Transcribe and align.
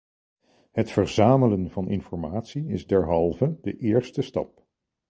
Het 0.71 0.91
verzamelen 0.91 1.69
van 1.69 1.87
informatie 1.89 2.67
is 2.67 2.87
derhalve 2.87 3.57
de 3.61 3.77
eerste 3.77 4.21
stap. 4.21 4.65